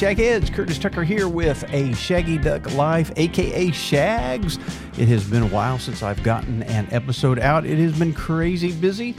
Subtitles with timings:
[0.00, 0.14] one.
[0.14, 4.58] Hey, Shagheads, Curtis Tucker here with a Shaggy Duck Life, aka Shags.
[4.98, 7.66] It has been a while since I've gotten an episode out.
[7.66, 9.14] It has been crazy busy,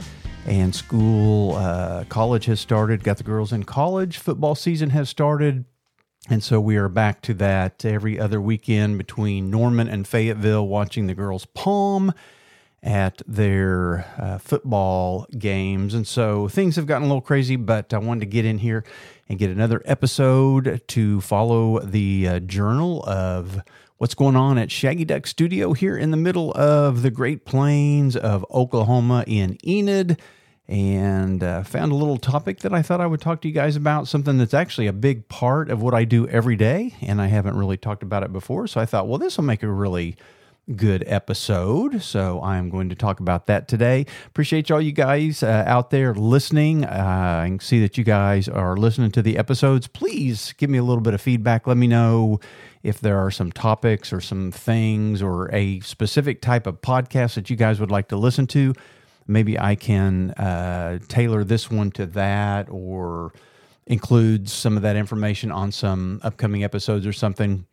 [0.46, 3.04] and school, uh, college has started.
[3.04, 4.18] Got the girls in college.
[4.18, 5.64] Football season has started.
[6.28, 11.06] And so we are back to that every other weekend between Norman and Fayetteville watching
[11.06, 12.12] the girls palm
[12.82, 15.94] at their uh, football games.
[15.94, 18.84] And so things have gotten a little crazy, but I wanted to get in here
[19.28, 23.62] and get another episode to follow the uh, journal of
[23.98, 28.16] what's going on at Shaggy Duck Studio here in the middle of the Great Plains
[28.16, 30.20] of Oklahoma in Enid.
[30.66, 33.74] And uh, found a little topic that I thought I would talk to you guys
[33.74, 36.94] about, something that's actually a big part of what I do every day.
[37.02, 38.68] And I haven't really talked about it before.
[38.68, 40.16] So I thought, well, this will make a really
[40.76, 42.02] good episode.
[42.02, 44.06] So I'm going to talk about that today.
[44.26, 46.84] Appreciate all you guys uh, out there listening.
[46.84, 49.86] Uh, I can see that you guys are listening to the episodes.
[49.86, 51.66] Please give me a little bit of feedback.
[51.66, 52.40] Let me know
[52.82, 57.50] if there are some topics or some things or a specific type of podcast that
[57.50, 58.74] you guys would like to listen to.
[59.26, 63.32] Maybe I can uh, tailor this one to that or
[63.86, 67.66] include some of that information on some upcoming episodes or something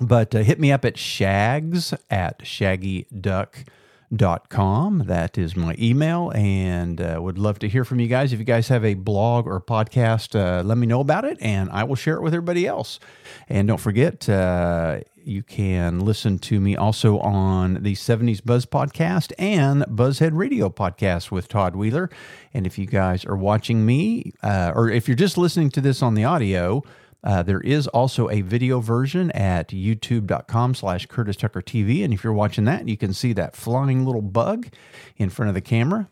[0.00, 5.04] but uh, hit me up at shags at shaggyduck.com.
[5.06, 8.32] That is my email, and uh, would love to hear from you guys.
[8.32, 11.70] If you guys have a blog or podcast, uh, let me know about it, and
[11.70, 13.00] I will share it with everybody else.
[13.48, 19.32] And don't forget, uh, you can listen to me also on the 70s Buzz podcast
[19.38, 22.08] and Buzzhead Radio podcast with Todd Wheeler.
[22.54, 26.02] And if you guys are watching me, uh, or if you're just listening to this
[26.02, 26.82] on the audio,
[27.24, 32.04] uh, there is also a video version at youtube.com slash Curtis Tucker TV.
[32.04, 34.68] And if you're watching that, you can see that flying little bug
[35.16, 36.08] in front of the camera.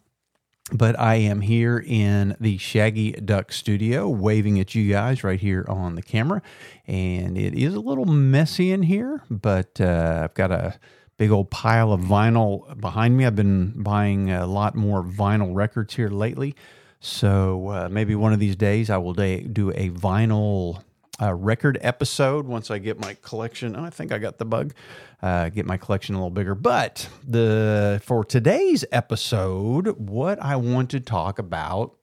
[0.73, 5.65] But I am here in the Shaggy Duck studio waving at you guys right here
[5.69, 6.43] on the camera.
[6.89, 10.77] And it is a little messy in here, but uh, I've got a
[11.19, 13.25] big old pile of vinyl behind me.
[13.25, 16.57] I've been buying a lot more vinyl records here lately.
[16.99, 20.83] So uh, maybe one of these days I will do a vinyl
[21.21, 23.77] uh, record episode once I get my collection.
[23.77, 24.75] Oh, I think I got the bug.
[25.23, 26.55] Uh, get my collection a little bigger.
[26.55, 31.97] But the for today's episode, what I want to talk about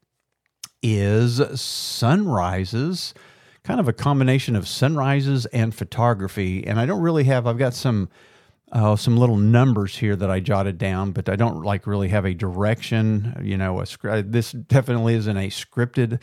[0.81, 3.13] is sunrises,
[3.63, 6.65] kind of a combination of sunrises and photography.
[6.65, 7.47] And I don't really have.
[7.47, 8.09] I've got some.
[8.71, 12.25] Uh, some little numbers here that I jotted down, but I don't like really have
[12.25, 13.39] a direction.
[13.39, 16.19] You know, a, this definitely isn't a scripted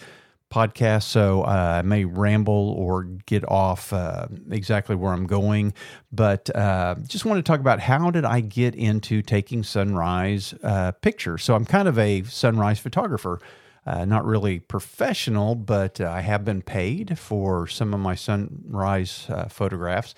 [0.50, 5.72] podcast, so uh, I may ramble or get off uh, exactly where I'm going.
[6.10, 10.92] But uh, just want to talk about how did I get into taking sunrise uh,
[10.92, 11.44] pictures.
[11.44, 13.40] So I'm kind of a sunrise photographer.
[13.86, 19.26] Uh, not really professional, but uh, I have been paid for some of my sunrise
[19.48, 20.14] photographs.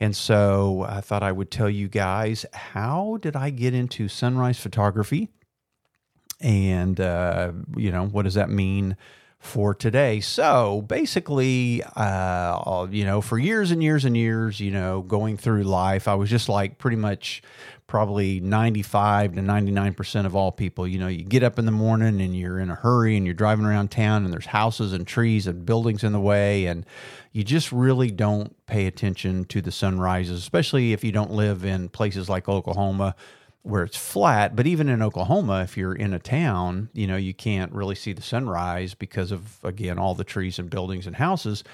[0.00, 4.58] And so I thought I would tell you guys how did I get into sunrise
[4.58, 5.28] photography?
[6.40, 8.96] And, you know, what does that mean?
[9.44, 10.20] For today.
[10.20, 15.64] So basically, uh, you know, for years and years and years, you know, going through
[15.64, 17.42] life, I was just like pretty much
[17.86, 20.88] probably 95 to 99% of all people.
[20.88, 23.34] You know, you get up in the morning and you're in a hurry and you're
[23.34, 26.64] driving around town and there's houses and trees and buildings in the way.
[26.64, 26.86] And
[27.32, 31.90] you just really don't pay attention to the sunrises, especially if you don't live in
[31.90, 33.14] places like Oklahoma
[33.64, 34.54] where it's flat.
[34.54, 38.12] But even in Oklahoma, if you're in a town, you know, you can't really see
[38.12, 41.64] the sunrise because of, again, all the trees and buildings and houses.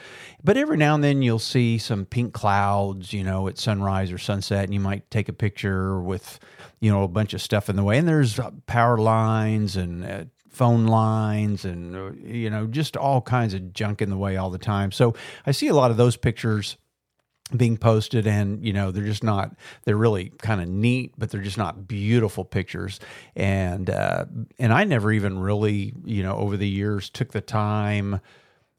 [0.43, 4.19] But every now and then you'll see some pink clouds, you know, at sunrise or
[4.19, 6.39] sunset, and you might take a picture with,
[6.79, 7.99] you know, a bunch of stuff in the way.
[7.99, 13.53] And there's power lines and uh, phone lines and, uh, you know, just all kinds
[13.53, 14.93] of junk in the way all the time.
[14.93, 16.77] So I see a lot of those pictures
[17.57, 19.55] being posted and you know they're just not
[19.85, 23.01] they're really kind of neat but they're just not beautiful pictures.
[23.37, 24.27] And uh,
[24.59, 28.21] and i never even really you know over the years took the time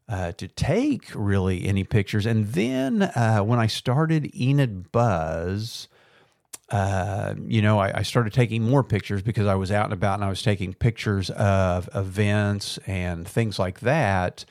[0.08, 2.26] uh, to take really any pictures.
[2.26, 5.88] And then uh, when i started enid buzz
[6.72, 10.14] uh, you know, I, I, started taking more pictures because I was out and about
[10.14, 14.46] and I was taking pictures of events and things like that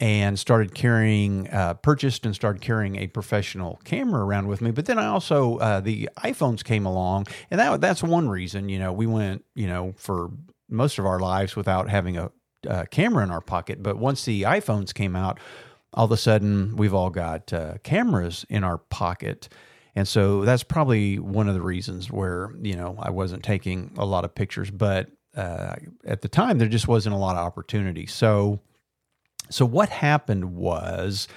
[0.00, 4.70] and started carrying, uh, purchased and started carrying a professional camera around with me.
[4.70, 8.70] But then I also, uh, the iPhones came along, and that that's one reason.
[8.70, 10.30] You know, we went, you know, for
[10.70, 12.30] most of our lives without having a,
[12.66, 13.82] a camera in our pocket.
[13.82, 15.38] But once the iPhones came out,
[15.92, 19.48] all of a sudden we've all got uh, cameras in our pocket.
[19.94, 24.06] And so that's probably one of the reasons where, you know, I wasn't taking a
[24.06, 24.70] lot of pictures.
[24.70, 25.74] But uh,
[26.06, 28.06] at the time, there just wasn't a lot of opportunity.
[28.06, 28.60] So
[29.50, 31.28] So what happened was.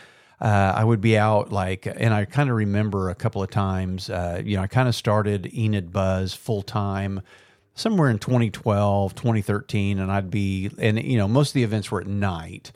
[0.42, 4.10] Uh, I would be out like, and I kind of remember a couple of times,
[4.10, 7.21] uh, you know, I kind of started Enid Buzz full time
[7.75, 12.01] somewhere in 2012, 2013, and I'd be, and you know, most of the events were
[12.01, 12.74] at night.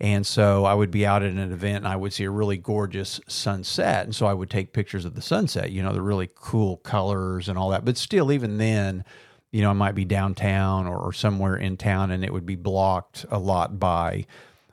[0.00, 2.56] And so I would be out at an event and I would see a really
[2.56, 4.04] gorgeous sunset.
[4.04, 7.48] And so I would take pictures of the sunset, you know, the really cool colors
[7.50, 7.84] and all that.
[7.84, 9.04] But still, even then,
[9.52, 12.56] you know, I might be downtown or, or somewhere in town and it would be
[12.56, 14.24] blocked a lot by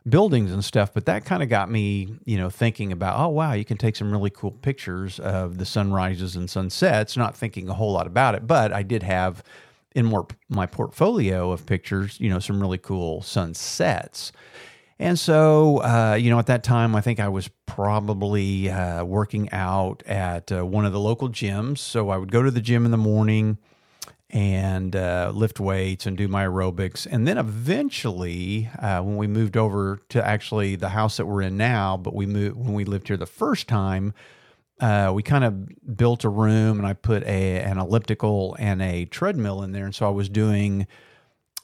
[0.10, 0.94] buildings and stuff.
[0.94, 3.96] But that kind of got me, you know, thinking about, oh, wow, you can take
[3.96, 8.36] some really cool pictures of the sunrises and sunsets, not thinking a whole lot about
[8.36, 8.48] it.
[8.48, 9.44] But I did have
[9.96, 14.32] in more my portfolio of pictures, you know, some really cool sunsets.
[15.00, 19.52] And so, uh, you know, at that time, I think I was probably uh, working
[19.52, 21.78] out at uh, one of the local gyms.
[21.78, 23.60] So I would go to the gym in the morning
[24.30, 27.08] and uh, lift weights and do my aerobics.
[27.10, 31.56] And then eventually, uh, when we moved over to actually the house that we're in
[31.56, 34.14] now, but we moved when we lived here the first time,
[34.80, 39.06] uh, we kind of built a room and I put a an elliptical and a
[39.06, 39.86] treadmill in there.
[39.86, 40.88] And so I was doing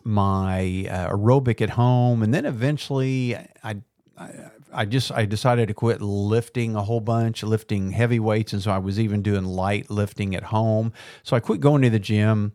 [0.04, 3.78] my uh, aerobic at home, and then eventually I,
[4.18, 4.30] I,
[4.74, 8.72] I just I decided to quit lifting a whole bunch, lifting heavy weights, and so
[8.72, 10.94] I was even doing light lifting at home.
[11.24, 12.54] So I quit going to the gym,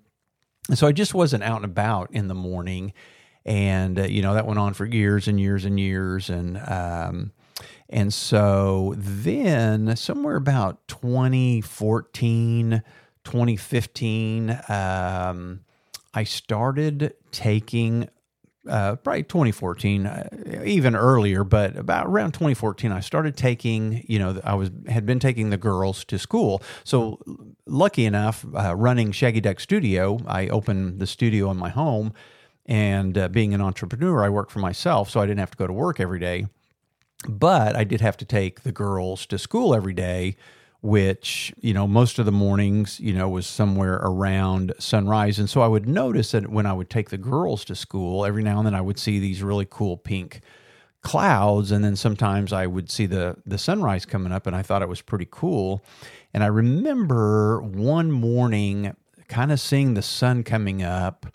[0.69, 2.93] and so I just wasn't out and about in the morning,
[3.45, 7.33] and uh, you know that went on for years and years and years, and um,
[7.89, 12.83] and so then somewhere about 2014,
[13.25, 14.61] 2015.
[14.69, 15.61] Um,
[16.15, 18.09] I started taking
[18.69, 20.29] uh, probably 2014, uh,
[20.65, 25.19] even earlier, but about around 2014, I started taking, you know, I was had been
[25.19, 26.63] taking the girls to school.
[26.85, 27.19] So
[27.67, 32.13] lucky enough, uh, running Shaggy Duck Studio, I opened the studio in my home,
[32.67, 35.67] and uh, being an entrepreneur, I work for myself, so I didn't have to go
[35.67, 36.47] to work every day.
[37.29, 40.37] But I did have to take the girls to school every day
[40.81, 45.39] which you know most of the mornings you know was somewhere around sunrise.
[45.39, 48.43] And so i would notice that when i would take the girls to school every
[48.43, 50.41] now and then i would see these really cool pink
[51.03, 51.73] clouds.
[51.73, 54.89] And then sometimes i would see the the sunrise coming up and i thought it
[54.89, 55.83] was pretty cool.
[56.33, 58.95] And i remember one morning
[59.29, 61.27] kind of seeing the sun coming up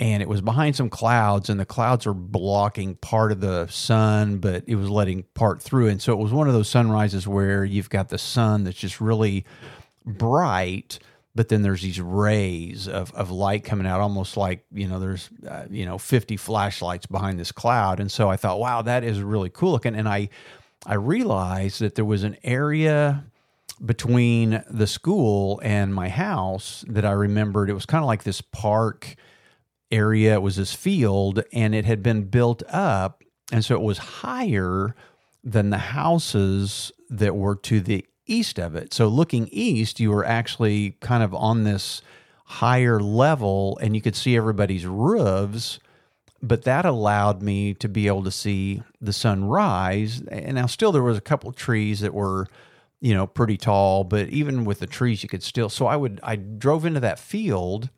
[0.00, 4.38] and it was behind some clouds and the clouds are blocking part of the sun
[4.38, 5.88] but it was letting part through.
[5.88, 9.00] And so it was one of those sunrises where you've got the sun that's just
[9.00, 9.44] really
[10.04, 10.98] bright
[11.34, 15.30] but then there's these rays of, of light coming out almost like you know there's
[15.48, 18.00] uh, you know 50 flashlights behind this cloud.
[18.00, 19.94] And so i thought wow that is really cool looking.
[19.94, 20.28] And i
[20.86, 23.24] i realized that there was an area
[23.84, 27.70] between the school and my house that i remembered.
[27.70, 29.16] It was kind of like this park
[29.92, 30.34] area.
[30.34, 33.22] It was this field and it had been built up.
[33.52, 34.96] And so it was higher
[35.44, 38.94] than the houses that were to the east of it.
[38.94, 42.00] So looking east, you were actually kind of on this
[42.44, 45.78] higher level and you could see everybody's roofs.
[46.42, 50.22] But that allowed me to be able to see the sun rise.
[50.22, 52.48] And now, still, there was a couple trees that were,
[53.00, 54.02] you know, pretty tall.
[54.02, 55.68] But even with the trees, you could still.
[55.68, 57.90] So I would, I drove into that field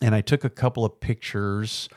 [0.00, 1.88] and I took a couple of pictures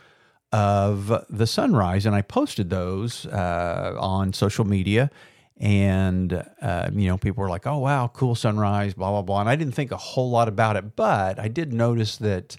[0.52, 5.10] of the sunrise and I posted those uh, on social media.
[5.58, 9.42] And, uh, you know, people were like, oh, wow, cool sunrise, blah, blah, blah.
[9.42, 12.58] And I didn't think a whole lot about it, but I did notice that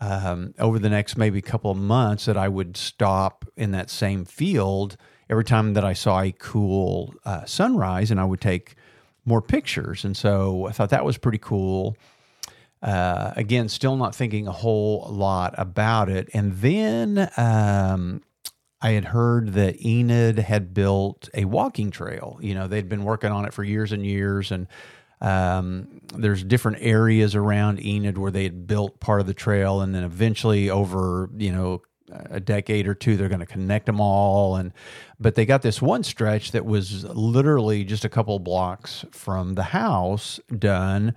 [0.00, 4.24] um, over the next maybe couple of months that I would stop in that same
[4.24, 4.96] field
[5.28, 8.76] every time that I saw a cool uh, sunrise and I would take
[9.24, 10.04] more pictures.
[10.04, 11.96] And so I thought that was pretty cool.
[12.84, 16.28] Uh, again, still not thinking a whole lot about it.
[16.34, 18.22] And then um,
[18.82, 22.38] I had heard that Enid had built a walking trail.
[22.42, 24.52] You know, they'd been working on it for years and years.
[24.52, 24.66] And
[25.22, 29.80] um, there's different areas around Enid where they had built part of the trail.
[29.80, 33.98] And then eventually, over, you know, a decade or two they're going to connect them
[33.98, 34.72] all and
[35.18, 39.62] but they got this one stretch that was literally just a couple blocks from the
[39.62, 41.14] house done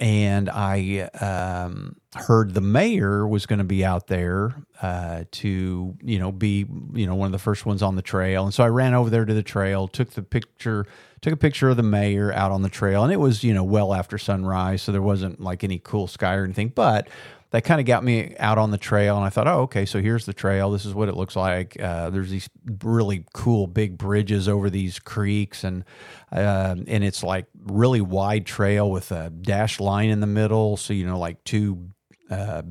[0.00, 6.18] and I um, heard the mayor was going to be out there uh, to, you
[6.20, 8.44] know, be, you know, one of the first ones on the trail.
[8.44, 10.86] And so I ran over there to the trail, took the picture,
[11.20, 13.64] took a picture of the mayor out on the trail, and it was, you know,
[13.64, 17.08] well after sunrise, so there wasn't like any cool sky or anything, but
[17.50, 20.00] that kind of got me out on the trail and i thought oh okay so
[20.00, 22.48] here's the trail this is what it looks like uh, there's these
[22.82, 25.84] really cool big bridges over these creeks and
[26.32, 30.92] uh, and it's like really wide trail with a dashed line in the middle so
[30.92, 31.88] you know like two
[32.30, 32.62] uh,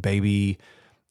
[0.00, 0.58] baby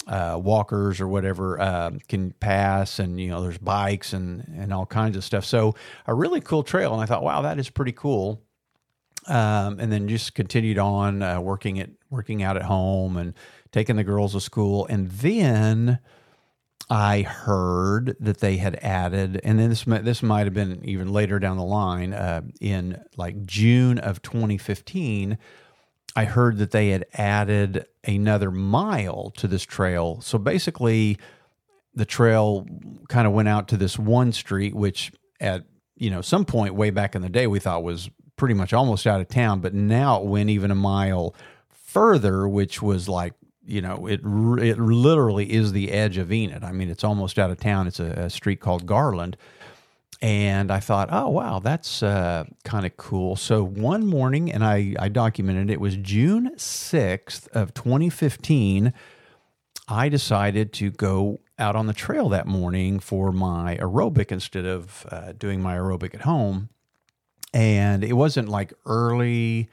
[0.07, 4.85] uh, walkers or whatever uh, can pass, and you know there's bikes and and all
[4.85, 5.45] kinds of stuff.
[5.45, 5.75] So
[6.07, 8.41] a really cool trail, and I thought, wow, that is pretty cool.
[9.27, 13.33] Um, and then just continued on uh, working at working out at home and
[13.71, 15.99] taking the girls to school, and then
[16.89, 21.39] I heard that they had added, and then this this might have been even later
[21.39, 25.37] down the line uh, in like June of 2015.
[26.15, 30.21] I heard that they had added another mile to this trail.
[30.21, 31.17] So basically,
[31.95, 32.67] the trail
[33.09, 35.63] kind of went out to this one street, which at
[35.95, 38.09] you know some point way back in the day we thought was
[38.43, 41.33] pretty much almost out of town, but now it went even a mile
[41.69, 43.33] further, which was like
[43.65, 44.19] you know it
[44.61, 46.61] it literally is the edge of Enid.
[46.61, 47.87] I mean, it's almost out of town.
[47.87, 49.37] It's a, a street called Garland,
[50.21, 53.37] and I thought, oh wow, that's uh, kind of cool.
[53.37, 58.91] So one morning, and I I documented it, it was June sixth of 2015.
[59.87, 65.07] I decided to go out on the trail that morning for my aerobic instead of
[65.09, 66.67] uh, doing my aerobic at home.
[67.53, 69.69] And it wasn't like early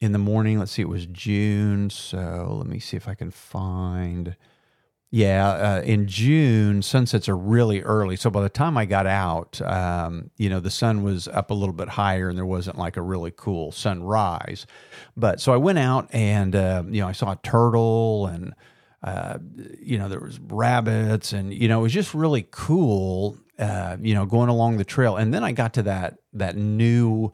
[0.00, 0.58] in the morning.
[0.58, 1.88] Let's see, it was June.
[1.90, 4.36] So let me see if I can find.
[5.14, 8.16] Yeah, uh, in June, sunsets are really early.
[8.16, 11.54] So by the time I got out, um, you know, the sun was up a
[11.54, 14.66] little bit higher and there wasn't like a really cool sunrise.
[15.14, 18.54] But so I went out and, uh, you know, I saw a turtle and,
[19.02, 19.36] uh,
[19.82, 24.14] you know, there was rabbits and, you know, it was just really cool, uh, you
[24.14, 25.16] know, going along the trail.
[25.16, 27.32] And then I got to that, that new,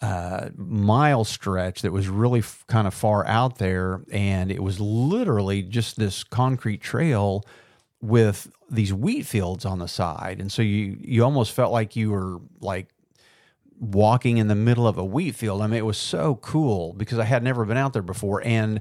[0.00, 4.78] uh, mile stretch that was really f- kind of far out there, and it was
[4.78, 7.44] literally just this concrete trail
[8.00, 12.10] with these wheat fields on the side, and so you you almost felt like you
[12.10, 12.88] were like
[13.80, 15.62] walking in the middle of a wheat field.
[15.62, 18.80] I mean, it was so cool because I had never been out there before, and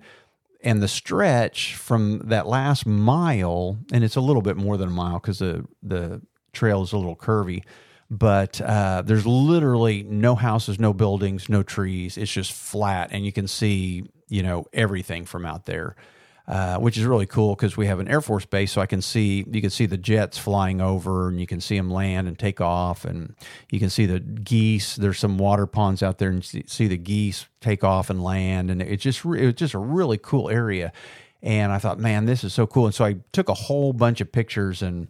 [0.62, 4.92] and the stretch from that last mile, and it's a little bit more than a
[4.92, 6.22] mile because the the
[6.58, 7.64] trail is a little curvy
[8.10, 12.18] but uh, there's literally no houses, no buildings, no trees.
[12.18, 15.96] It's just flat, and you can see you know everything from out there.
[16.48, 19.02] Uh, which is really cool because we have an Air Force base, so I can
[19.02, 22.40] see you can see the jets flying over, and you can see them land and
[22.40, 23.36] take off, and
[23.70, 24.96] you can see the geese.
[24.96, 28.82] There's some water ponds out there, and see, the geese take off and land, and
[28.82, 30.94] it's just it's just a really cool area.
[31.44, 32.86] And I thought, man, this is so cool.
[32.86, 35.10] And so I took a whole bunch of pictures and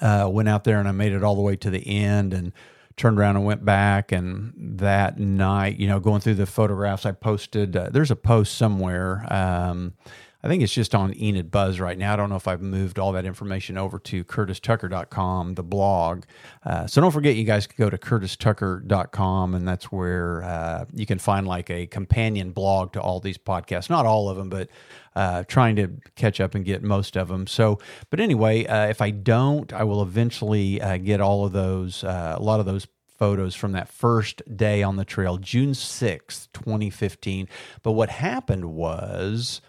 [0.00, 2.52] uh, went out there and I made it all the way to the end and
[2.96, 4.12] turned around and went back.
[4.12, 8.56] And that night, you know, going through the photographs, I posted, uh, there's a post
[8.56, 9.26] somewhere.
[9.30, 9.94] Um,
[10.42, 12.12] I think it's just on Enid Buzz right now.
[12.12, 16.24] I don't know if I've moved all that information over to curtistucker.com, the blog.
[16.64, 21.06] Uh, so don't forget, you guys can go to curtistucker.com, and that's where uh, you
[21.06, 23.90] can find like a companion blog to all these podcasts.
[23.90, 24.68] Not all of them, but
[25.16, 27.48] uh, trying to catch up and get most of them.
[27.48, 27.80] So,
[28.10, 32.36] but anyway, uh, if I don't, I will eventually uh, get all of those, uh,
[32.38, 32.86] a lot of those
[33.18, 37.48] photos from that first day on the trail, June 6th, 2015.
[37.82, 39.60] But what happened was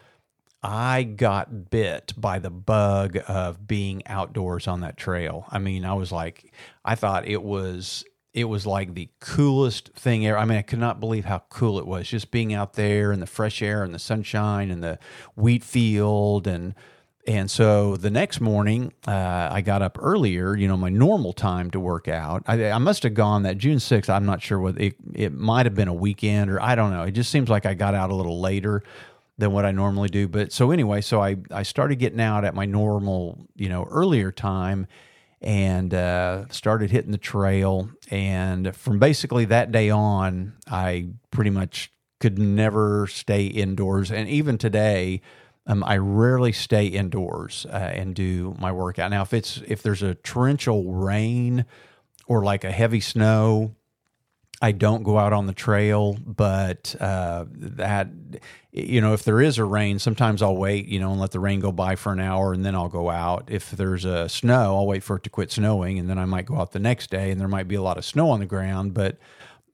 [0.61, 5.45] I got bit by the bug of being outdoors on that trail.
[5.49, 10.25] I mean, I was like, I thought it was it was like the coolest thing
[10.27, 10.37] ever.
[10.37, 13.19] I mean, I could not believe how cool it was just being out there in
[13.19, 14.99] the fresh air and the sunshine and the
[15.35, 16.75] wheat field and
[17.27, 21.69] and so the next morning, uh, I got up earlier, you know, my normal time
[21.71, 22.43] to work out.
[22.47, 24.09] I, I must have gone that June 6th.
[24.09, 27.03] I'm not sure what it, it might have been a weekend or I don't know.
[27.03, 28.83] It just seems like I got out a little later
[29.39, 30.27] than what I normally do.
[30.27, 34.31] But so anyway, so I, I started getting out at my normal, you know, earlier
[34.31, 34.85] time
[35.41, 37.89] and uh, started hitting the trail.
[38.11, 44.11] And from basically that day on, I pretty much could never stay indoors.
[44.11, 45.21] And even today,
[45.65, 49.11] um, I rarely stay indoors uh, and do my workout.
[49.11, 51.65] Now, if it's if there's a torrential rain
[52.27, 53.75] or like a heavy snow,
[54.61, 58.09] I don't go out on the trail, but uh, that
[58.71, 61.39] you know, if there is a rain, sometimes I'll wait, you know, and let the
[61.39, 63.45] rain go by for an hour, and then I'll go out.
[63.47, 66.45] If there's a snow, I'll wait for it to quit snowing, and then I might
[66.45, 68.45] go out the next day, and there might be a lot of snow on the
[68.45, 69.17] ground, but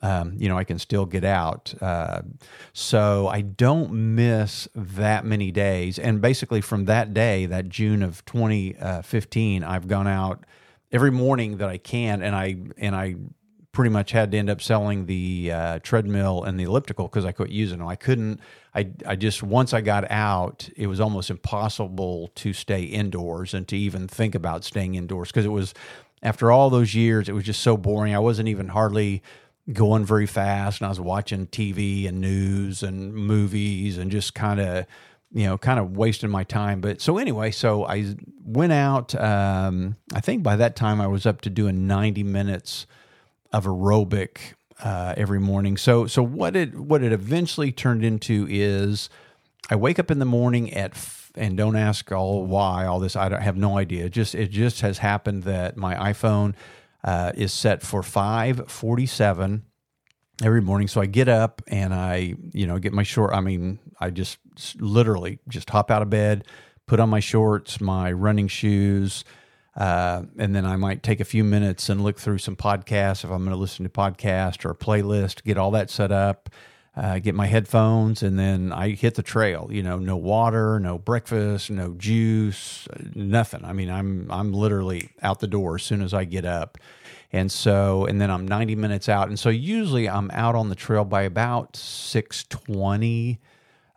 [0.01, 1.73] um, you know, I can still get out.
[1.81, 2.21] Uh,
[2.73, 5.97] so I don't miss that many days.
[5.97, 10.45] And basically, from that day, that June of 2015, I've gone out
[10.91, 13.15] every morning that I can, and I and I
[13.75, 17.31] pretty much had to end up selling the uh, treadmill and the elliptical because I
[17.31, 17.85] couldn't use them.
[17.85, 18.39] I couldn't.
[18.73, 23.67] I I just once I got out, it was almost impossible to stay indoors and
[23.67, 25.73] to even think about staying indoors because it was
[26.23, 28.15] after all those years, it was just so boring.
[28.15, 29.21] I wasn't even hardly
[29.71, 34.59] going very fast, and I was watching TV and news and movies and just kind
[34.59, 34.85] of
[35.33, 36.79] you know, kind of wasting my time.
[36.79, 38.15] But so anyway, so I
[38.45, 39.13] went out.
[39.15, 42.87] Um, I think by that time I was up to doing 90 minutes
[43.55, 45.77] of aerobic uh, every morning.
[45.77, 49.09] So so what it what it eventually turned into is
[49.69, 50.93] I wake up in the morning at
[51.35, 53.15] and don't ask all why all this.
[53.15, 54.05] I don't have no idea.
[54.05, 56.53] It just it just has happened that my iPhone
[57.03, 59.63] uh, is set for five forty seven
[60.43, 60.89] every morning.
[60.89, 63.33] So I get up and I you know get my short.
[63.33, 64.37] I mean I just
[64.81, 66.45] literally just hop out of bed,
[66.87, 69.23] put on my shorts, my running shoes.
[69.75, 73.29] Uh, and then I might take a few minutes and look through some podcasts if
[73.29, 76.49] I'm going to listen to podcast or a playlist, get all that set up,
[76.95, 79.67] uh, get my headphones, and then I hit the trail.
[79.69, 83.65] You know, no water, no breakfast, no juice, nothing.
[83.65, 86.77] I mean, I'm I'm literally out the door as soon as I get up,
[87.33, 90.75] and so and then I'm 90 minutes out, and so usually I'm out on the
[90.75, 93.39] trail by about 6:20.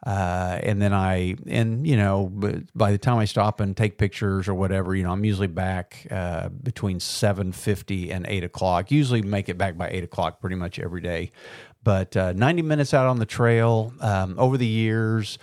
[0.06, 2.30] Uh, and then I, and you know,
[2.74, 6.06] by the time I stop and take pictures or whatever, you know, I'm usually back
[6.10, 8.90] uh, between seven fifty and eight o'clock.
[8.92, 11.32] Usually make it back by eight o'clock pretty much every day.
[11.82, 15.38] But uh, 90 minutes out on the trail um, over the years,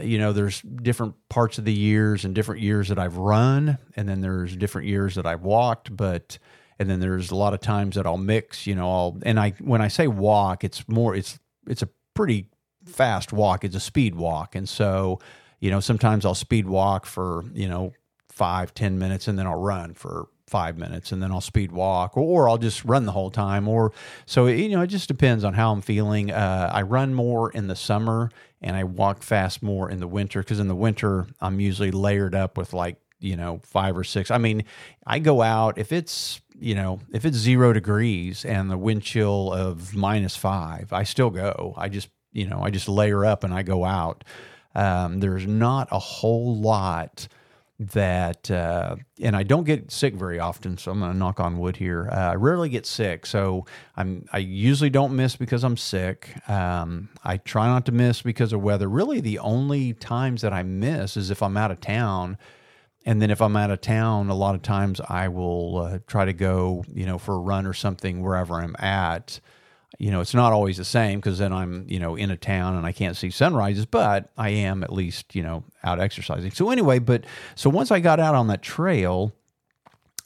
[0.00, 4.08] you know, there's different parts of the years and different years that I've run, and
[4.08, 5.96] then there's different years that I've walked.
[5.96, 6.38] But
[6.78, 8.66] and then there's a lot of times that I'll mix.
[8.66, 11.38] You know, I'll and I when I say walk, it's more it's
[11.68, 12.48] it's a pretty
[12.86, 13.64] fast walk.
[13.64, 15.20] It's a speed walk, and so
[15.60, 17.92] you know sometimes I'll speed walk for you know
[18.28, 22.16] five ten minutes, and then I'll run for five minutes and then I'll speed walk
[22.16, 23.92] or, I'll just run the whole time or
[24.26, 26.30] so you know it just depends on how I'm feeling.
[26.30, 30.40] Uh, I run more in the summer and I walk fast more in the winter
[30.40, 34.30] because in the winter I'm usually layered up with like you know five or six.
[34.30, 34.64] I mean
[35.06, 39.52] I go out if it's you know if it's zero degrees and the wind chill
[39.52, 41.74] of minus five I still go.
[41.76, 44.24] I just you know I just layer up and I go out
[44.74, 47.28] um, there's not a whole lot
[47.78, 51.58] that uh, and I don't get sick very often, so I'm going to knock on
[51.58, 52.08] wood here.
[52.10, 53.66] Uh, I rarely get sick, so
[53.96, 56.30] I'm I usually don't miss because I'm sick.
[56.48, 58.88] Um, I try not to miss because of weather.
[58.88, 62.38] Really, the only times that I miss is if I'm out of town.
[63.06, 66.24] And then if I'm out of town, a lot of times I will uh, try
[66.24, 69.40] to go, you know, for a run or something wherever I'm at
[69.98, 72.76] you know, it's not always the same because then I'm, you know, in a town
[72.76, 76.50] and I can't see sunrises, but I am at least, you know, out exercising.
[76.50, 79.32] So anyway, but so once I got out on that trail,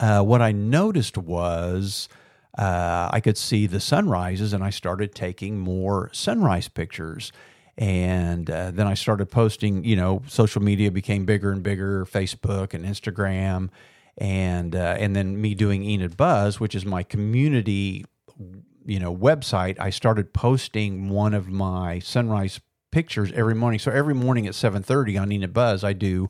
[0.00, 2.08] uh, what I noticed was
[2.56, 7.32] uh, I could see the sunrises and I started taking more sunrise pictures.
[7.76, 12.74] And uh, then I started posting, you know, social media became bigger and bigger, Facebook
[12.74, 13.68] and Instagram.
[14.16, 18.04] And, uh, and then me doing Enid Buzz, which is my community
[18.88, 23.78] you know website, I started posting one of my sunrise pictures every morning.
[23.78, 26.28] So every morning at 7:30 on Enid Buzz, I do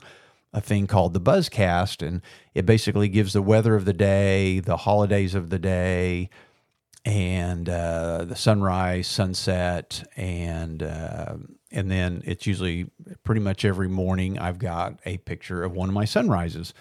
[0.52, 2.20] a thing called the Buzzcast, and
[2.54, 6.30] it basically gives the weather of the day, the holidays of the day,
[7.04, 11.36] and uh, the sunrise, sunset, and uh,
[11.70, 12.90] and then it's usually
[13.22, 16.74] pretty much every morning I've got a picture of one of my sunrises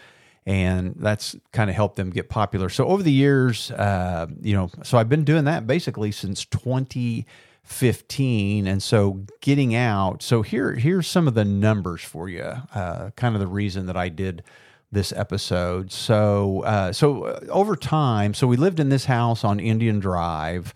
[0.48, 2.70] and that's kind of helped them get popular.
[2.70, 8.66] So over the years, uh, you know, so I've been doing that basically since 2015,
[8.66, 10.24] and so getting out.
[10.24, 12.54] So here, here's some of the numbers for you.
[12.74, 14.42] Uh, kind of the reason that I did
[14.90, 15.92] this episode.
[15.92, 20.74] So, uh, so uh, over time, so we lived in this house on Indian Drive.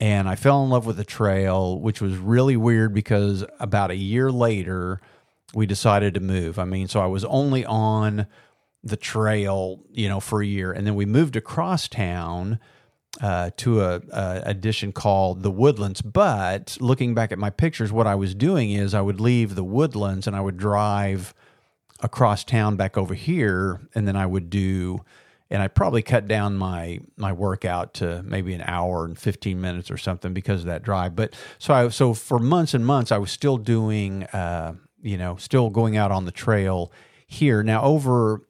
[0.00, 3.96] And I fell in love with the trail, which was really weird because about a
[3.96, 5.02] year later,
[5.54, 6.58] we decided to move.
[6.58, 8.26] I mean, so I was only on
[8.84, 12.58] the trail, you know, for a year, and then we moved across town
[13.20, 16.02] uh, to a, a addition called the Woodlands.
[16.02, 19.64] But looking back at my pictures, what I was doing is I would leave the
[19.64, 21.34] Woodlands and I would drive
[22.00, 25.04] across town back over here, and then I would do.
[25.50, 29.90] And I probably cut down my my workout to maybe an hour and fifteen minutes
[29.90, 31.14] or something because of that drive.
[31.14, 35.36] But so I so for months and months I was still doing, uh, you know,
[35.36, 36.90] still going out on the trail
[37.26, 37.62] here.
[37.62, 38.40] Now over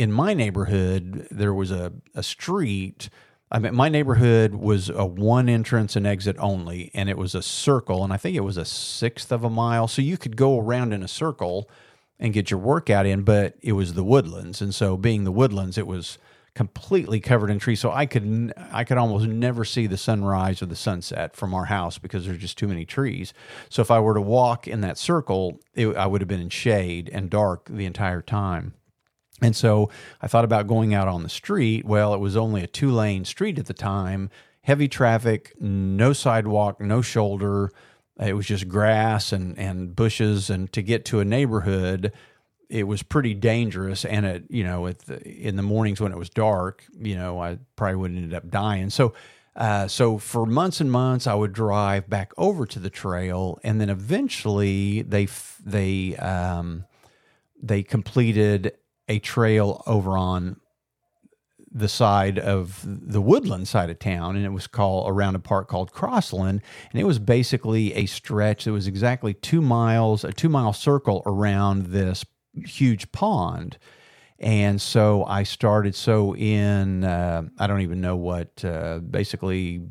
[0.00, 3.10] in my neighborhood, there was a, a street.
[3.52, 7.42] I mean, my neighborhood was a one entrance and exit only, and it was a
[7.42, 9.88] circle, and I think it was a sixth of a mile.
[9.88, 11.68] So you could go around in a circle
[12.18, 15.76] and get your workout in, but it was the woodlands, and so being the woodlands,
[15.76, 16.16] it was
[16.54, 17.80] completely covered in trees.
[17.80, 21.66] So I could I could almost never see the sunrise or the sunset from our
[21.66, 23.34] house because there's just too many trees.
[23.68, 26.48] So if I were to walk in that circle, it, I would have been in
[26.48, 28.72] shade and dark the entire time.
[29.42, 31.84] And so I thought about going out on the street.
[31.84, 34.30] Well, it was only a two lane street at the time,
[34.62, 37.70] heavy traffic, no sidewalk, no shoulder.
[38.18, 42.12] it was just grass and and bushes, and to get to a neighborhood,
[42.68, 44.04] it was pretty dangerous.
[44.04, 47.58] And it, you know, the, in the mornings when it was dark, you know, I
[47.76, 48.90] probably would end up dying.
[48.90, 49.14] So.
[49.56, 53.80] Uh, so for months and months, I would drive back over to the trail, and
[53.80, 55.26] then eventually they
[55.62, 56.84] they um,
[57.60, 58.72] they completed
[59.10, 60.56] a trail over on
[61.72, 65.68] the side of the woodland side of town, and it was called around a park
[65.68, 70.48] called Crossland, and it was basically a stretch that was exactly two miles, a two
[70.48, 73.78] mile circle around this huge pond.
[74.38, 75.94] And so I started.
[75.94, 79.82] So in uh, I don't even know what, uh, basically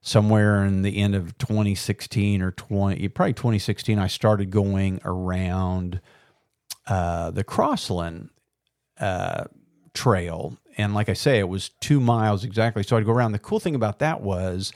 [0.00, 6.00] somewhere in the end of 2016 or 20, probably 2016, I started going around
[6.86, 8.30] uh, the Crossland
[9.00, 9.44] uh,
[9.94, 12.82] trail and like I say, it was two miles exactly.
[12.82, 13.32] So I'd go around.
[13.32, 14.72] The cool thing about that was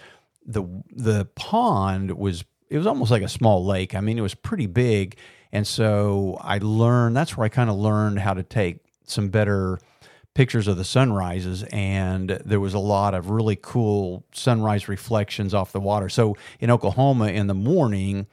[0.46, 3.94] the the pond was it was almost like a small lake.
[3.94, 5.16] I mean, it was pretty big,
[5.52, 7.16] and so I learned.
[7.16, 9.78] That's where I kind of learned how to take some better
[10.32, 15.72] pictures of the sunrises and there was a lot of really cool sunrise reflections off
[15.72, 18.28] the water so in oklahoma in the morning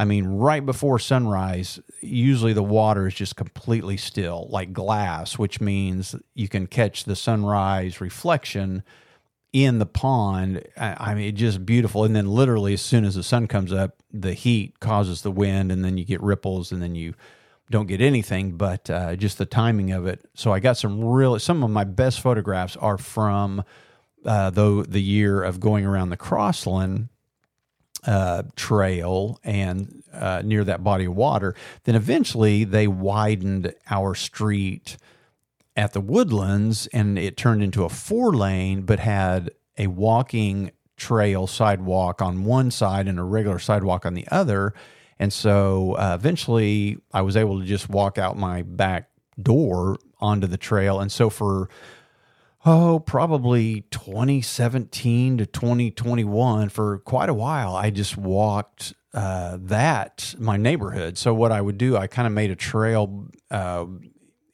[0.00, 5.60] I mean, right before sunrise, usually the water is just completely still, like glass, which
[5.60, 8.82] means you can catch the sunrise reflection
[9.52, 10.66] in the pond.
[10.78, 12.04] I mean, it's just beautiful.
[12.04, 15.70] And then, literally, as soon as the sun comes up, the heat causes the wind,
[15.70, 17.12] and then you get ripples, and then you
[17.70, 18.52] don't get anything.
[18.52, 20.24] But uh, just the timing of it.
[20.32, 23.64] So I got some really some of my best photographs are from
[24.24, 27.10] uh, the the year of going around the Crossland
[28.06, 31.54] uh, trail and uh, near that body of water.
[31.84, 34.96] Then eventually they widened our street
[35.76, 41.46] at the woodlands and it turned into a four lane, but had a walking trail
[41.46, 44.74] sidewalk on one side and a regular sidewalk on the other.
[45.18, 49.10] And so uh, eventually I was able to just walk out my back
[49.40, 51.00] door onto the trail.
[51.00, 51.68] And so for
[52.64, 57.74] oh, probably 2017 to 2021 for quite a while.
[57.74, 61.18] I just walked uh, that, my neighborhood.
[61.18, 63.86] So, what I would do, I kind of made a trail uh,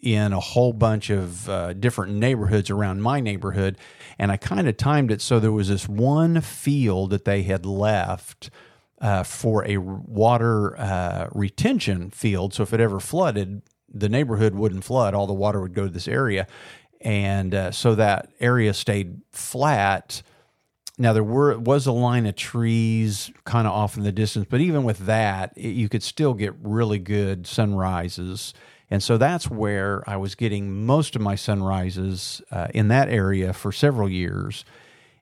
[0.01, 3.77] in a whole bunch of uh, different neighborhoods around my neighborhood.
[4.19, 7.67] And I kind of timed it so there was this one field that they had
[7.67, 8.51] left.
[8.99, 12.55] Uh, for a water uh, retention field.
[12.55, 13.61] So if it ever flooded,
[13.93, 15.13] the neighborhood wouldn't flood.
[15.13, 16.47] All the water would go to this area
[17.07, 20.23] and uh, so that area stayed flat.
[20.99, 24.61] Now there were was a line of trees kind of off in the distance, but
[24.61, 28.55] even with that, it, you could still get really good sunrises.
[28.91, 33.53] And so that's where I was getting most of my sunrises uh, in that area
[33.53, 34.65] for several years.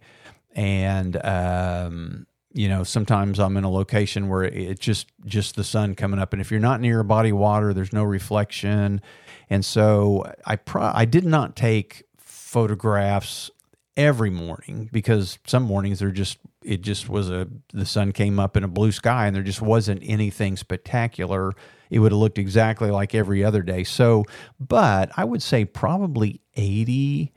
[0.52, 5.94] and um, you know sometimes I'm in a location where it's just just the sun
[5.94, 9.00] coming up, and if you're not near a body of water, there's no reflection,
[9.48, 13.50] and so I pro- I did not take photographs
[13.96, 18.56] every morning because some mornings there just it just was a the sun came up
[18.56, 21.52] in a blue sky and there just wasn't anything spectacular.
[21.90, 23.84] It would have looked exactly like every other day.
[23.84, 24.24] So
[24.58, 27.32] but i would say probably 80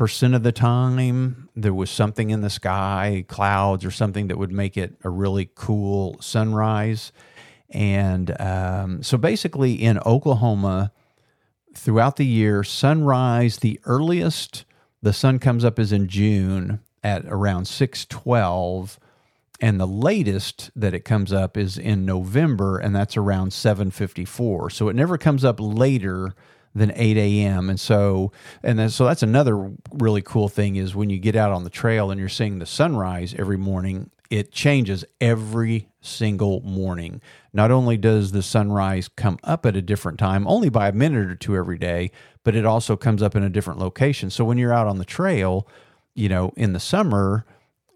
[0.00, 4.50] percent of the time there was something in the sky clouds or something that would
[4.50, 7.12] make it a really cool sunrise.
[7.68, 10.90] And um, so basically in oklahoma
[11.74, 14.64] throughout the year sunrise the earliest
[15.02, 18.98] the sun comes up is in June at around 612
[19.60, 24.88] and the latest that it comes up is in November and that's around 754 so
[24.88, 26.34] it never comes up later
[26.74, 27.68] than 8 a.m.
[27.68, 31.52] And so, and then, so that's another really cool thing is when you get out
[31.52, 37.20] on the trail and you're seeing the sunrise every morning, it changes every single morning.
[37.52, 41.28] Not only does the sunrise come up at a different time, only by a minute
[41.28, 42.12] or two every day,
[42.44, 44.30] but it also comes up in a different location.
[44.30, 45.66] So when you're out on the trail,
[46.14, 47.44] you know, in the summer,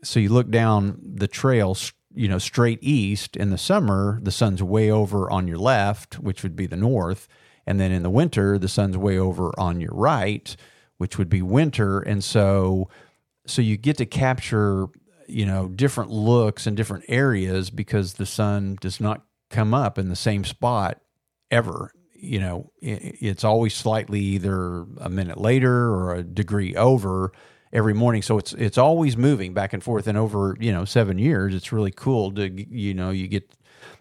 [0.02, 1.76] so you look down the trail,
[2.14, 6.42] you know, straight east in the summer, the sun's way over on your left, which
[6.42, 7.28] would be the north.
[7.66, 10.55] And then in the winter, the sun's way over on your right,
[10.98, 12.00] which would be winter.
[12.00, 12.88] And so,
[13.46, 14.87] so you get to capture,
[15.27, 20.09] you know, different looks in different areas because the sun does not come up in
[20.09, 21.00] the same spot
[21.50, 21.92] ever
[22.24, 27.33] you know, it's always slightly either a minute later or a degree over
[27.72, 28.22] every morning.
[28.22, 30.07] So it's it's always moving back and forth.
[30.07, 33.55] And over you know seven years, it's really cool to you know you get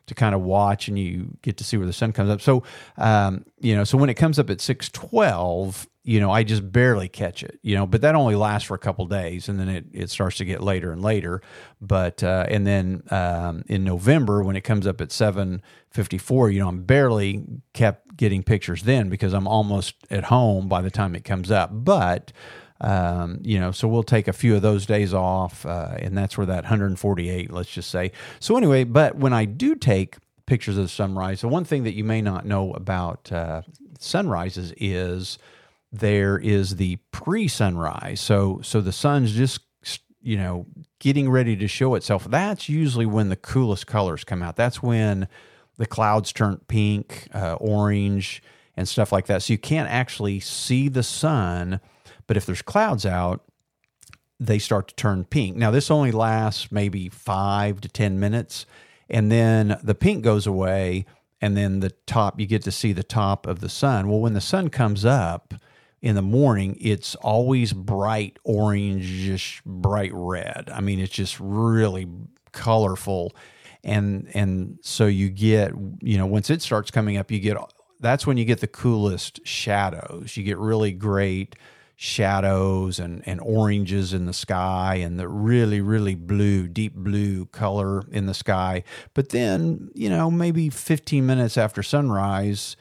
[0.07, 2.41] to kind of watch and you get to see where the sun comes up.
[2.41, 2.63] So
[2.97, 6.69] um, you know, so when it comes up at six twelve, you know, I just
[6.69, 9.69] barely catch it, you know, but that only lasts for a couple days and then
[9.69, 11.41] it, it starts to get later and later.
[11.79, 16.67] But, uh, and then um, in November, when it comes up at 754, you know,
[16.67, 21.23] I'm barely kept getting pictures then because I'm almost at home by the time it
[21.23, 21.69] comes up.
[21.71, 22.33] But,
[22.81, 26.38] um, you know, so we'll take a few of those days off, uh, and that's
[26.38, 28.12] where that 148, let's just say.
[28.39, 32.03] So anyway, but when I do take pictures of sunrise, the one thing that you
[32.03, 33.62] may not know about uh,
[33.99, 35.38] sunrises is
[35.91, 38.19] there is the pre-sunrise.
[38.19, 39.62] So so the sun's just
[40.21, 40.65] you know
[40.99, 42.25] getting ready to show itself.
[42.25, 44.55] That's usually when the coolest colors come out.
[44.55, 45.27] That's when
[45.77, 48.41] the clouds turn pink, uh, orange,
[48.75, 49.43] and stuff like that.
[49.43, 51.79] So you can't actually see the sun,
[52.34, 53.43] but if there's clouds out,
[54.39, 55.56] they start to turn pink.
[55.56, 58.65] Now this only lasts maybe five to ten minutes,
[59.08, 61.06] and then the pink goes away,
[61.41, 64.10] and then the top you get to see the top of the sun.
[64.10, 65.54] Well, when the sun comes up
[66.02, 70.72] in the morning, it's always bright orangish, bright red.
[70.74, 72.08] I mean, it's just really
[72.52, 73.36] colorful.
[73.84, 77.58] And and so you get, you know, once it starts coming up, you get
[78.00, 80.36] that's when you get the coolest shadows.
[80.36, 81.56] You get really great
[81.95, 88.03] shadows and, and oranges in the sky and the really, really blue, deep blue color
[88.12, 88.84] in the sky.
[89.13, 92.75] But then, you know, maybe 15 minutes after sunrise,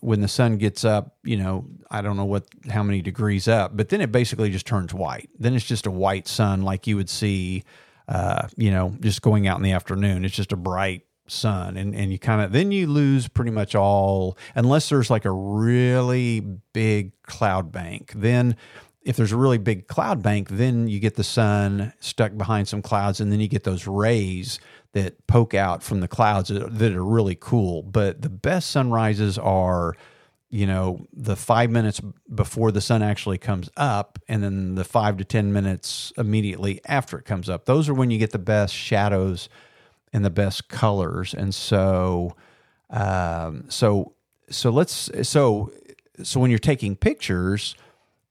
[0.00, 3.76] when the sun gets up, you know, I don't know what how many degrees up,
[3.76, 5.30] but then it basically just turns white.
[5.38, 7.64] Then it's just a white sun like you would see,
[8.06, 10.24] uh, you know, just going out in the afternoon.
[10.24, 13.74] It's just a bright sun, and and you kind of then you lose pretty much
[13.74, 16.40] all unless there's like a really
[16.72, 18.12] big cloud bank.
[18.14, 18.56] Then
[19.02, 22.82] if there's a really big cloud bank, then you get the sun stuck behind some
[22.82, 24.60] clouds, and then you get those rays
[24.92, 27.82] that poke out from the clouds that are really cool.
[27.82, 29.94] But the best sunrises are,
[30.50, 32.00] you know, the five minutes
[32.34, 37.18] before the sun actually comes up, and then the five to 10 minutes immediately after
[37.18, 37.64] it comes up.
[37.64, 39.48] Those are when you get the best shadows
[40.12, 41.34] and the best colors.
[41.34, 42.34] And so,
[42.90, 44.14] um, so,
[44.50, 45.72] so let's, so,
[46.22, 47.74] so when you're taking pictures,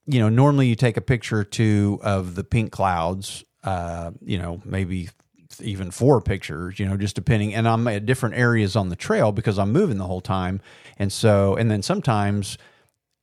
[0.06, 4.38] you know, normally you take a picture or two of the pink clouds, uh, you
[4.38, 5.10] know, maybe
[5.62, 7.54] even four pictures, you know, just depending.
[7.54, 10.62] And I'm at different areas on the trail because I'm moving the whole time.
[10.98, 12.58] And so, and then sometimes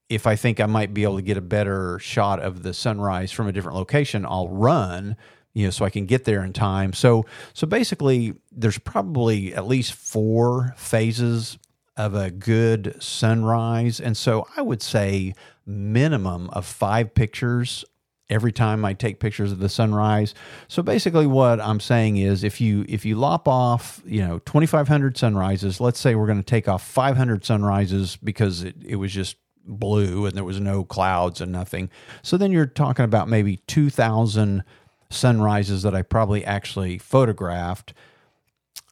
[0.09, 3.31] if I think I might be able to get a better shot of the sunrise
[3.31, 5.17] from a different location, I'll run,
[5.57, 6.93] you know, so I can get there in time.
[6.93, 11.57] So, so basically, there's probably at least four phases
[11.95, 13.99] of a good sunrise.
[13.99, 15.33] And so I would say
[15.65, 17.83] minimum of five pictures
[18.29, 20.35] every time I take pictures of the sunrise.
[20.67, 25.17] So basically what I'm saying is if you if you lop off, you know, 2500
[25.17, 29.37] sunrises, let's say we're going to take off 500 sunrises because it, it was just
[29.65, 31.89] blue and there was no clouds and nothing.
[32.21, 34.63] So then you're talking about maybe 2000
[35.09, 37.93] sunrises that I probably actually photographed.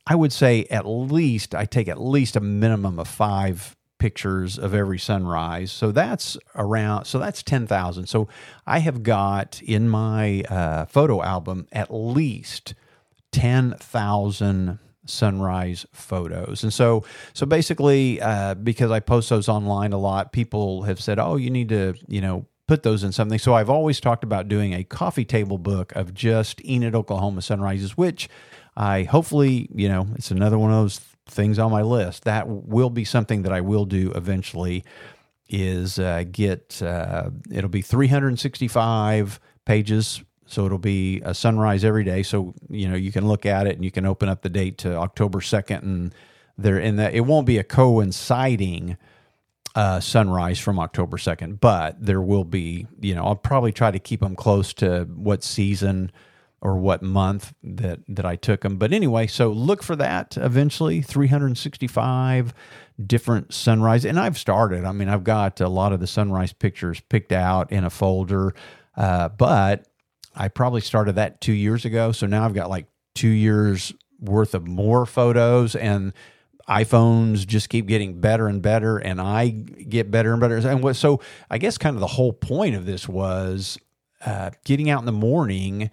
[0.07, 4.73] I would say at least I take at least a minimum of 5 pictures of
[4.73, 5.71] every sunrise.
[5.71, 8.07] So that's around, so that's 10,000.
[8.07, 8.27] So
[8.67, 12.75] I have got in my uh, photo album at least
[13.31, 16.63] 10,000 sunrise photos.
[16.63, 21.19] And so, so basically, uh, because I post those online a lot, people have said,
[21.19, 23.39] oh, you need to, you know, put those in something.
[23.39, 27.97] So I've always talked about doing a coffee table book of just Enid, Oklahoma sunrises,
[27.97, 28.27] which
[28.75, 32.23] I hopefully, you know, it's another one of those things on my list.
[32.23, 34.83] That will be something that I will do eventually.
[35.47, 42.23] Is uh, get uh, it'll be 365 pages, so it'll be a sunrise every day.
[42.23, 44.79] So you know you can look at it and you can open up the date
[44.79, 46.15] to October 2nd, and
[46.57, 48.97] there in that it won't be a coinciding
[49.75, 52.87] uh, sunrise from October 2nd, but there will be.
[53.01, 56.11] You know, I'll probably try to keep them close to what season
[56.61, 58.77] or what month that that I took them.
[58.77, 62.53] But anyway, so look for that eventually 365
[63.05, 64.85] different sunrise and I've started.
[64.85, 68.55] I mean, I've got a lot of the sunrise pictures picked out in a folder.
[68.95, 69.85] Uh, but
[70.33, 74.55] I probably started that 2 years ago, so now I've got like 2 years worth
[74.55, 76.13] of more photos and
[76.67, 80.57] iPhones just keep getting better and better, and I get better and better.
[80.57, 83.77] And what, so I guess kind of the whole point of this was
[84.25, 85.91] uh, getting out in the morning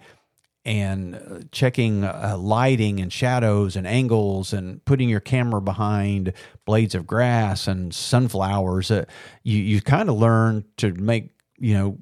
[0.65, 6.33] and uh, checking uh, lighting and shadows and angles and putting your camera behind
[6.65, 9.03] blades of grass and sunflowers uh,
[9.43, 11.97] you you kind of learn to make you know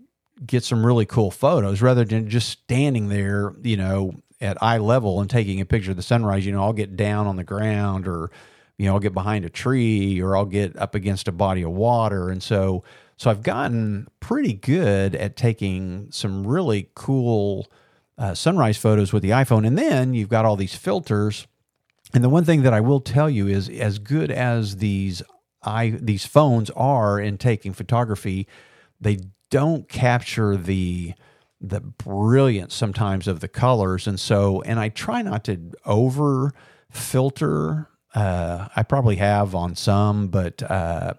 [0.46, 5.20] get some really cool photos rather than just standing there you know at eye level
[5.22, 8.08] and taking a picture of the sunrise you know I'll get down on the ground
[8.08, 8.30] or
[8.82, 11.72] you know I'll get behind a tree or I'll get up against a body of
[11.72, 12.84] water and so
[13.22, 17.72] so I've gotten pretty good at taking some really cool
[18.18, 19.68] uh, sunrise photos with the iPhone.
[19.68, 21.46] And then you've got all these filters.
[22.16, 25.22] And the one thing that I will tell you is as good as these
[25.62, 28.48] i these phones are in taking photography,
[29.00, 29.20] they
[29.52, 31.14] don't capture the
[31.60, 34.08] the brilliance sometimes of the colors.
[34.08, 36.56] And so and I try not to over
[36.90, 41.14] filter uh, I probably have on some, but uh,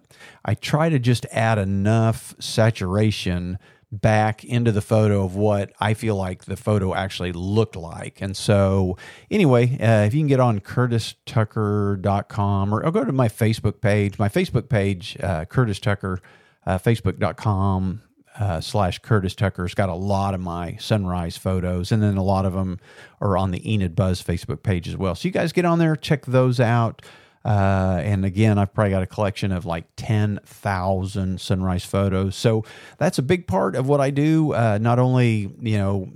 [0.44, 3.59] I try to just add enough saturation
[3.90, 8.22] back into the photo of what I feel like the photo actually looked like.
[8.22, 8.96] And so,
[9.31, 14.18] anyway, uh, if you can get on curtistucker.com or, or go to my Facebook page,
[14.18, 16.20] my Facebook page, uh, Curtis Tucker,
[16.66, 18.00] uh, facebook.com
[18.38, 19.62] uh, slash Curtis Tucker.
[19.62, 22.81] has got a lot of my sunrise photos, and then a lot of them
[23.21, 25.14] are on the Enid Buzz Facebook page as well.
[25.14, 27.03] So, you guys get on there, check those out.
[27.45, 32.37] Uh, and again, I've probably got a collection of like 10,000 sunrise photos.
[32.37, 32.64] So
[32.99, 34.53] that's a big part of what I do.
[34.53, 36.12] Uh, not only, you know,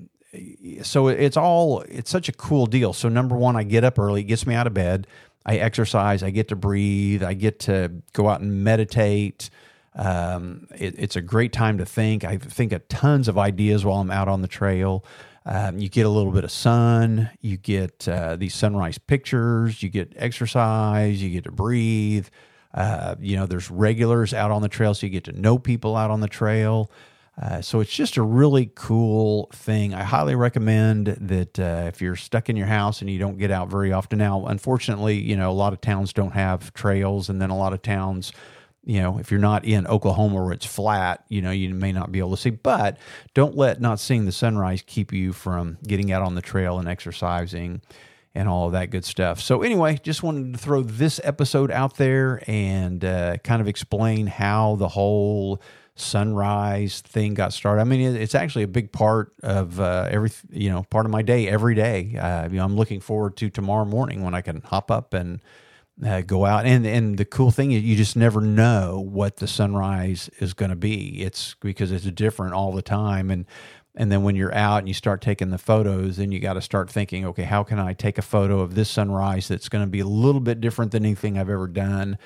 [0.83, 2.93] so it's all, it's such a cool deal.
[2.93, 5.07] So, number one, I get up early, it gets me out of bed.
[5.47, 9.49] I exercise, I get to breathe, I get to go out and meditate.
[9.97, 12.23] Um, it, it's a great time to think.
[12.23, 15.05] I think of tons of ideas while I'm out on the trail.
[15.47, 19.89] Um, you get a little bit of sun, you get uh, these sunrise pictures, you
[19.89, 22.29] get exercise, you get to breathe.
[22.75, 25.97] Uh, you know, there's regulars out on the trail, so you get to know people
[25.97, 26.91] out on the trail.
[27.41, 29.95] Uh, so it's just a really cool thing.
[29.95, 33.51] I highly recommend that uh, if you're stuck in your house and you don't get
[33.51, 34.19] out very often.
[34.19, 37.73] Now, unfortunately, you know, a lot of towns don't have trails, and then a lot
[37.73, 38.33] of towns
[38.87, 42.13] you know, if you're not in Oklahoma where it's flat, you know, you may not
[42.13, 42.51] be able to see.
[42.51, 42.99] But
[43.35, 46.89] don't let not seeing the sunrise keep you from getting out on the trail and
[46.89, 47.83] exercising
[48.33, 49.41] and all of that good stuff.
[49.41, 54.29] So, anyway, just wanted to throw this episode out there and uh, kind of explain
[54.29, 55.61] how the whole
[55.97, 57.81] sunrise thing got started.
[57.81, 61.23] I mean, it's actually a big part of uh, every, you know, part of my
[61.23, 62.17] day every day.
[62.17, 65.41] Uh, you know, I'm looking forward to tomorrow morning when I can hop up and
[66.05, 66.67] uh, go out.
[66.67, 70.71] And and the cool thing is you just never know what the sunrise is going
[70.71, 71.23] to be.
[71.23, 73.31] It's because it's different all the time.
[73.31, 73.47] And
[73.97, 76.61] and then when you're out and you start taking the photos then you got to
[76.61, 79.91] start thinking okay how can i take a photo of this sunrise that's going to
[79.91, 82.19] be a little bit different than anything i've ever done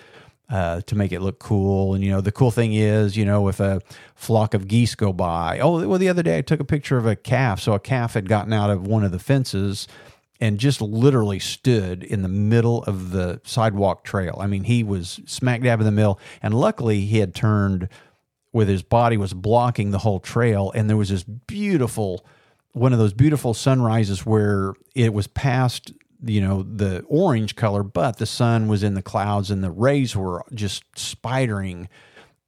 [0.50, 1.94] uh, to make it look cool?
[1.94, 3.80] And you know the cool thing is you know if a
[4.16, 7.06] flock of geese go by oh well the other day i took a picture of
[7.06, 7.60] a calf.
[7.60, 9.86] So a calf had gotten out of one of the fences
[10.40, 14.38] and just literally stood in the middle of the sidewalk trail.
[14.40, 17.88] I mean, he was smack dab in the middle, and luckily he had turned
[18.52, 22.24] with his body was blocking the whole trail, and there was this beautiful
[22.72, 28.18] one of those beautiful sunrises where it was past you know the orange color but
[28.18, 31.88] the sun was in the clouds and the rays were just spidering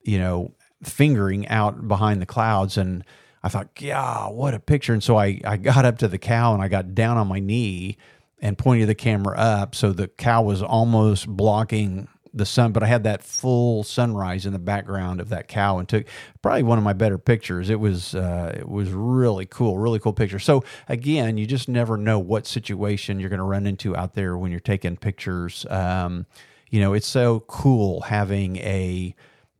[0.02, 3.04] you know fingering out behind the clouds and
[3.42, 4.92] I thought, yeah, what a picture.
[4.92, 7.40] And so I, I got up to the cow and I got down on my
[7.40, 7.96] knee
[8.40, 9.74] and pointed the camera up.
[9.74, 14.52] So the cow was almost blocking the sun, but I had that full sunrise in
[14.52, 16.06] the background of that cow and took
[16.40, 17.68] probably one of my better pictures.
[17.68, 20.38] It was uh, it was really cool, really cool picture.
[20.38, 24.36] So again, you just never know what situation you're going to run into out there
[24.38, 25.66] when you're taking pictures.
[25.68, 26.26] Um,
[26.70, 29.14] you know, it's so cool having a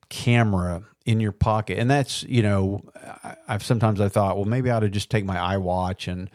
[0.09, 2.83] camera in your pocket, and that's you know,
[3.49, 6.31] I've sometimes I thought, well, maybe I ought to just take my iWatch and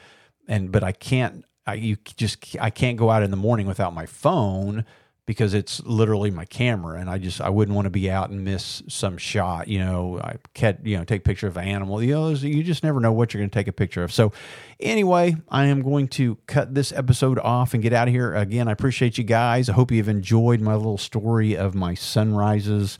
[0.48, 1.46] and but I can't.
[1.66, 4.86] I you just I can't go out in the morning without my phone
[5.28, 8.46] because it's literally my camera and I just I wouldn't want to be out and
[8.46, 12.02] miss some shot you know I can't you know take picture of an animal.
[12.02, 14.12] You know you just never know what you're going to take a picture of.
[14.12, 14.32] So
[14.80, 18.34] anyway I am going to cut this episode off and get out of here.
[18.34, 19.70] Again I appreciate you guys.
[19.70, 22.98] I hope you've enjoyed my little story of my sunrises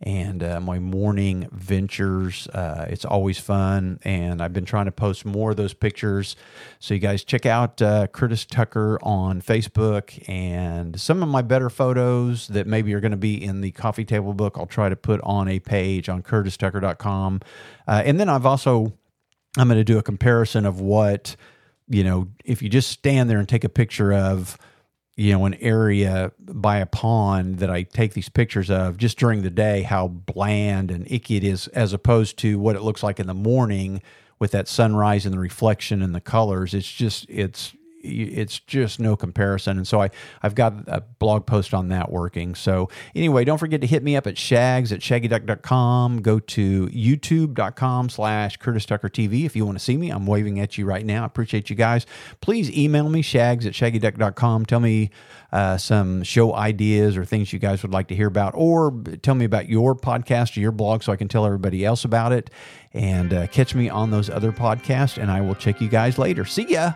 [0.00, 2.46] and uh, my morning ventures.
[2.48, 6.36] Uh, it's always fun, and I've been trying to post more of those pictures.
[6.78, 11.70] So you guys check out uh, Curtis Tucker on Facebook, and some of my better
[11.70, 14.56] photos that maybe are going to be in the coffee table book.
[14.56, 17.40] I'll try to put on a page on CurtisTucker.com,
[17.86, 18.92] uh, and then I've also
[19.56, 21.34] I'm going to do a comparison of what
[21.88, 24.56] you know if you just stand there and take a picture of
[25.18, 29.42] you know, an area by a pond that I take these pictures of just during
[29.42, 33.18] the day, how bland and icky it is, as opposed to what it looks like
[33.18, 34.00] in the morning
[34.38, 36.72] with that sunrise and the reflection and the colors.
[36.72, 39.78] It's just, it's, it's just no comparison.
[39.78, 40.10] And so I,
[40.42, 42.54] I've got a blog post on that working.
[42.54, 46.22] So anyway, don't forget to hit me up at shags at shaggyduck.com.
[46.22, 50.10] Go to youtube.com slash Curtis Tucker TV if you want to see me.
[50.10, 51.22] I'm waving at you right now.
[51.22, 52.06] I appreciate you guys.
[52.40, 54.66] Please email me, shags at shaggyduck.com.
[54.66, 55.10] Tell me
[55.52, 58.92] uh, some show ideas or things you guys would like to hear about, or
[59.22, 62.32] tell me about your podcast or your blog so I can tell everybody else about
[62.32, 62.50] it.
[62.92, 66.44] And uh, catch me on those other podcasts, and I will check you guys later.
[66.44, 66.92] See ya.